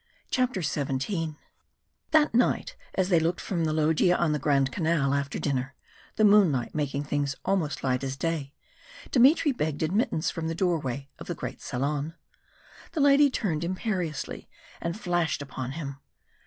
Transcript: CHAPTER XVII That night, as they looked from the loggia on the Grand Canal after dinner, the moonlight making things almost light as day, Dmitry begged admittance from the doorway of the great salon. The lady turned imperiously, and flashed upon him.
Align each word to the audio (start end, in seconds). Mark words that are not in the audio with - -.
CHAPTER 0.31 0.63
XVII 0.63 1.35
That 2.09 2.33
night, 2.33 2.75
as 2.95 3.09
they 3.09 3.19
looked 3.19 3.39
from 3.39 3.65
the 3.65 3.71
loggia 3.71 4.17
on 4.17 4.31
the 4.31 4.39
Grand 4.39 4.71
Canal 4.71 5.13
after 5.13 5.37
dinner, 5.37 5.75
the 6.15 6.23
moonlight 6.23 6.73
making 6.73 7.03
things 7.03 7.35
almost 7.45 7.83
light 7.83 8.03
as 8.03 8.17
day, 8.17 8.51
Dmitry 9.11 9.51
begged 9.51 9.83
admittance 9.83 10.31
from 10.31 10.47
the 10.47 10.55
doorway 10.55 11.09
of 11.19 11.27
the 11.27 11.35
great 11.35 11.61
salon. 11.61 12.15
The 12.93 13.01
lady 13.01 13.29
turned 13.29 13.63
imperiously, 13.63 14.49
and 14.81 14.99
flashed 14.99 15.43
upon 15.43 15.73
him. 15.73 15.99